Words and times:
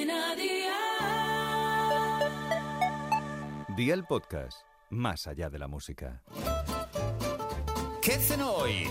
Cadena 0.00 0.34
Dial. 0.34 0.70
Día 3.76 3.94
el 3.94 4.04
podcast, 4.04 4.62
más 4.88 5.26
allá 5.26 5.50
de 5.50 5.58
la 5.58 5.68
música. 5.68 6.22
¿Qué 8.00 8.12
cenó 8.12 8.50
hoy? 8.52 8.88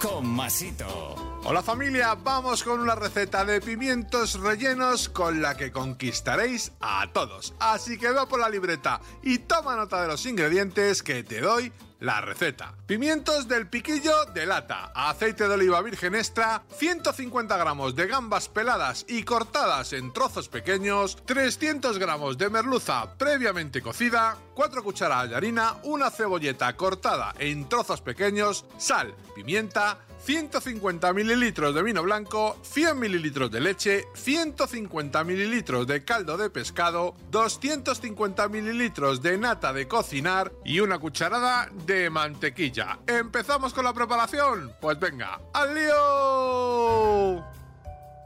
Con 0.00 0.26
Masito. 0.26 1.14
Hola 1.44 1.62
familia, 1.62 2.14
vamos 2.14 2.62
con 2.62 2.80
una 2.80 2.94
receta 2.94 3.44
de 3.44 3.60
pimientos 3.60 4.40
rellenos 4.40 5.10
con 5.10 5.42
la 5.42 5.56
que 5.58 5.70
conquistaréis 5.70 6.72
a 6.80 7.06
todos. 7.12 7.54
Así 7.58 7.98
que 7.98 8.10
va 8.10 8.26
por 8.26 8.40
la 8.40 8.48
libreta 8.48 9.00
y 9.22 9.40
toma 9.40 9.76
nota 9.76 10.00
de 10.00 10.08
los 10.08 10.24
ingredientes 10.24 11.02
que 11.02 11.22
te 11.22 11.42
doy 11.42 11.70
la 12.00 12.20
receta. 12.20 12.74
Pimientos 12.86 13.46
del 13.46 13.68
piquillo 13.68 14.24
de 14.34 14.46
lata, 14.46 14.92
aceite 14.94 15.46
de 15.46 15.54
oliva 15.54 15.80
virgen 15.82 16.14
extra, 16.14 16.62
150 16.76 17.56
gramos 17.56 17.94
de 17.94 18.06
gambas 18.06 18.48
peladas 18.48 19.04
y 19.08 19.22
cortadas 19.22 19.92
en 19.92 20.12
trozos 20.12 20.48
pequeños, 20.48 21.16
300 21.26 21.98
gramos 21.98 22.38
de 22.38 22.50
merluza 22.50 23.14
previamente 23.16 23.82
cocida, 23.82 24.36
4 24.54 24.82
cucharadas 24.82 25.30
de 25.30 25.36
harina, 25.36 25.76
una 25.84 26.10
cebolleta 26.10 26.76
cortada 26.76 27.34
en 27.38 27.68
trozos 27.68 28.00
pequeños, 28.00 28.64
sal, 28.78 29.14
pimienta, 29.34 29.98
150 30.24 31.12
mililitros 31.12 31.74
de 31.74 31.82
vino 31.82 32.02
blanco, 32.02 32.58
100 32.62 32.98
mililitros 32.98 33.50
de 33.50 33.60
leche, 33.60 34.04
150 34.14 35.24
mililitros 35.24 35.86
de 35.86 36.04
caldo 36.04 36.36
de 36.36 36.50
pescado, 36.50 37.14
250 37.30 38.48
mililitros 38.48 39.22
de 39.22 39.38
nata 39.38 39.72
de 39.72 39.88
cocinar 39.88 40.52
y 40.64 40.80
una 40.80 40.98
cucharada 40.98 41.70
de 41.86 42.10
mantequilla. 42.10 42.98
¿Empezamos 43.06 43.72
con 43.72 43.84
la 43.84 43.94
preparación? 43.94 44.72
Pues 44.80 44.98
venga, 45.00 45.40
¡al 45.54 45.74
lío! 45.74 47.44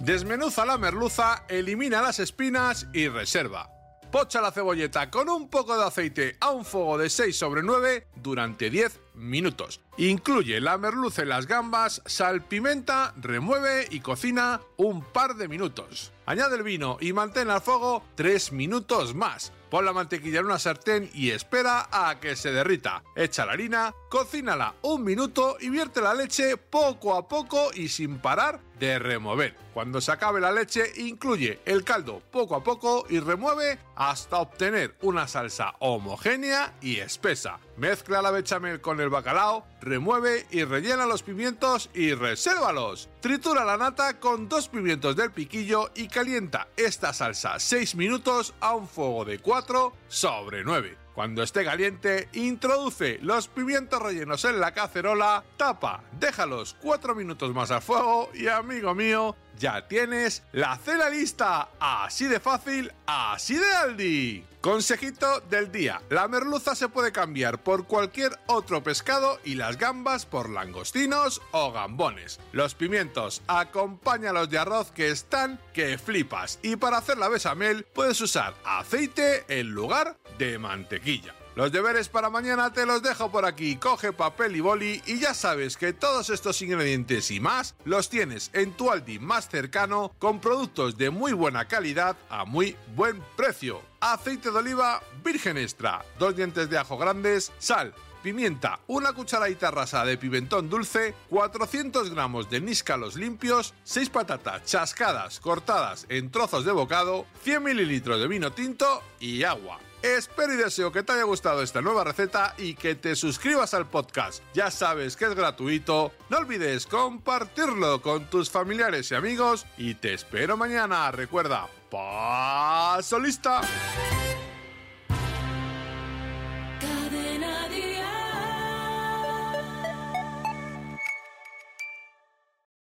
Desmenuza 0.00 0.66
la 0.66 0.76
merluza, 0.76 1.44
elimina 1.48 2.02
las 2.02 2.18
espinas 2.18 2.88
y 2.92 3.08
reserva. 3.08 3.70
Pocha 4.10 4.40
la 4.40 4.52
cebolleta 4.52 5.10
con 5.10 5.28
un 5.28 5.48
poco 5.48 5.76
de 5.76 5.84
aceite 5.84 6.36
a 6.40 6.50
un 6.50 6.64
fuego 6.64 6.98
de 6.98 7.08
6 7.08 7.36
sobre 7.36 7.62
9 7.62 8.08
durante 8.16 8.70
10 8.70 9.03
minutos. 9.14 9.80
Incluye 9.96 10.60
la 10.60 10.78
merluza 10.78 11.22
y 11.22 11.26
las 11.26 11.46
gambas, 11.46 12.02
sal, 12.06 12.42
pimenta, 12.42 13.14
remueve 13.16 13.86
y 13.90 14.00
cocina 14.00 14.60
un 14.76 15.02
par 15.02 15.36
de 15.36 15.48
minutos. 15.48 16.12
Añade 16.26 16.56
el 16.56 16.62
vino 16.62 16.96
y 17.00 17.12
mantén 17.12 17.50
al 17.50 17.60
fuego 17.60 18.02
3 18.16 18.52
minutos 18.52 19.14
más. 19.14 19.52
Pon 19.70 19.84
la 19.84 19.92
mantequilla 19.92 20.38
en 20.38 20.46
una 20.46 20.58
sartén 20.58 21.10
y 21.12 21.30
espera 21.30 21.88
a 21.90 22.20
que 22.20 22.36
se 22.36 22.52
derrita. 22.52 23.02
Echa 23.16 23.44
la 23.44 23.52
harina, 23.52 23.92
cocínala 24.08 24.74
un 24.82 25.02
minuto 25.02 25.56
y 25.60 25.68
vierte 25.68 26.00
la 26.00 26.14
leche 26.14 26.56
poco 26.56 27.14
a 27.16 27.26
poco 27.26 27.70
y 27.74 27.88
sin 27.88 28.18
parar 28.18 28.60
de 28.78 28.98
remover. 28.98 29.56
Cuando 29.74 30.00
se 30.00 30.12
acabe 30.12 30.40
la 30.40 30.52
leche, 30.52 30.84
incluye 30.96 31.58
el 31.64 31.82
caldo 31.82 32.22
poco 32.30 32.54
a 32.54 32.62
poco 32.62 33.04
y 33.08 33.18
remueve 33.18 33.80
hasta 33.96 34.38
obtener 34.38 34.94
una 35.02 35.26
salsa 35.26 35.74
homogénea 35.80 36.74
y 36.80 36.98
espesa. 36.98 37.58
Mezcla 37.76 38.22
la 38.22 38.30
bechamel 38.30 38.80
con 38.80 39.00
el 39.00 39.03
bacalao, 39.10 39.64
remueve 39.84 40.46
y 40.50 40.64
rellena 40.64 41.06
los 41.06 41.22
pimientos 41.22 41.90
y 41.94 42.12
resérvalos. 42.14 43.08
Tritura 43.20 43.64
la 43.64 43.76
nata 43.76 44.18
con 44.18 44.48
dos 44.48 44.68
pimientos 44.68 45.14
del 45.16 45.30
piquillo 45.30 45.90
y 45.94 46.08
calienta 46.08 46.68
esta 46.76 47.12
salsa 47.12 47.58
6 47.58 47.94
minutos 47.94 48.54
a 48.60 48.74
un 48.74 48.88
fuego 48.88 49.24
de 49.24 49.38
4 49.38 49.92
sobre 50.08 50.64
9. 50.64 51.04
Cuando 51.14 51.44
esté 51.44 51.64
caliente, 51.64 52.28
introduce 52.32 53.20
los 53.22 53.46
pimientos 53.46 54.02
rellenos 54.02 54.44
en 54.46 54.58
la 54.58 54.74
cacerola, 54.74 55.44
tapa, 55.56 56.02
déjalos 56.18 56.74
4 56.82 57.14
minutos 57.14 57.54
más 57.54 57.70
al 57.70 57.82
fuego 57.82 58.30
y 58.34 58.48
amigo 58.48 58.96
mío, 58.96 59.36
ya 59.56 59.86
tienes 59.86 60.42
la 60.50 60.76
cena 60.76 61.08
lista. 61.08 61.68
Así 61.78 62.26
de 62.26 62.40
fácil, 62.40 62.92
así 63.06 63.56
de 63.56 63.72
Aldi. 63.76 64.44
Consejito 64.60 65.40
del 65.40 65.70
día. 65.70 66.00
La 66.08 66.26
merluza 66.26 66.74
se 66.74 66.88
puede 66.88 67.12
cambiar 67.12 67.62
por 67.62 67.86
cualquier 67.86 68.32
otro 68.46 68.82
pescado 68.82 69.38
y 69.44 69.54
gambas 69.76 70.26
por 70.26 70.50
langostinos 70.50 71.42
o 71.52 71.72
gambones. 71.72 72.40
Los 72.52 72.74
pimientos 72.74 73.42
acompáñalos 73.46 74.50
de 74.50 74.58
arroz 74.58 74.90
que 74.92 75.10
están 75.10 75.60
que 75.72 75.98
flipas. 75.98 76.58
Y 76.62 76.76
para 76.76 76.98
hacer 76.98 77.18
la 77.18 77.28
besamel 77.28 77.84
puedes 77.94 78.20
usar 78.20 78.54
aceite 78.64 79.44
en 79.48 79.70
lugar 79.70 80.16
de 80.38 80.58
mantequilla. 80.58 81.34
Los 81.56 81.70
deberes 81.70 82.08
para 82.08 82.30
mañana 82.30 82.72
te 82.72 82.84
los 82.84 83.00
dejo 83.00 83.30
por 83.30 83.46
aquí. 83.46 83.76
Coge 83.76 84.12
papel 84.12 84.56
y 84.56 84.60
boli 84.60 85.00
y 85.06 85.20
ya 85.20 85.34
sabes 85.34 85.76
que 85.76 85.92
todos 85.92 86.28
estos 86.30 86.60
ingredientes 86.62 87.30
y 87.30 87.38
más 87.38 87.76
los 87.84 88.08
tienes 88.08 88.50
en 88.54 88.72
tu 88.72 88.90
Aldi 88.90 89.20
más 89.20 89.48
cercano 89.48 90.12
con 90.18 90.40
productos 90.40 90.96
de 90.96 91.10
muy 91.10 91.32
buena 91.32 91.68
calidad 91.68 92.16
a 92.28 92.44
muy 92.44 92.76
buen 92.96 93.22
precio. 93.36 93.82
Aceite 94.00 94.50
de 94.50 94.58
oliva 94.58 95.00
virgen 95.24 95.56
extra, 95.56 96.04
dos 96.18 96.34
dientes 96.34 96.68
de 96.68 96.78
ajo 96.78 96.98
grandes, 96.98 97.52
sal, 97.58 97.94
pimienta, 98.24 98.80
una 98.86 99.12
cucharadita 99.12 99.70
rasa 99.70 100.02
de 100.06 100.16
pimentón 100.16 100.70
dulce, 100.70 101.14
400 101.28 102.08
gramos 102.08 102.48
de 102.48 102.62
níscalos 102.62 103.16
limpios, 103.16 103.74
6 103.84 104.08
patatas 104.08 104.64
chascadas 104.64 105.40
cortadas 105.40 106.06
en 106.08 106.30
trozos 106.30 106.64
de 106.64 106.72
bocado, 106.72 107.26
100 107.42 107.62
mililitros 107.62 108.18
de 108.18 108.26
vino 108.26 108.50
tinto 108.50 109.02
y 109.20 109.44
agua. 109.44 109.78
Espero 110.02 110.54
y 110.54 110.56
deseo 110.56 110.90
que 110.90 111.02
te 111.02 111.12
haya 111.12 111.24
gustado 111.24 111.62
esta 111.62 111.82
nueva 111.82 112.02
receta 112.04 112.54
y 112.56 112.74
que 112.74 112.94
te 112.94 113.14
suscribas 113.14 113.74
al 113.74 113.88
podcast. 113.88 114.42
Ya 114.54 114.70
sabes 114.70 115.16
que 115.16 115.26
es 115.26 115.34
gratuito. 115.34 116.12
No 116.30 116.38
olvides 116.38 116.86
compartirlo 116.86 118.00
con 118.00 118.28
tus 118.30 118.50
familiares 118.50 119.10
y 119.10 119.14
amigos 119.14 119.66
y 119.76 119.94
te 119.96 120.14
espero 120.14 120.56
mañana. 120.56 121.10
Recuerda, 121.10 121.68
paso 121.90 123.18
lista. 123.18 123.60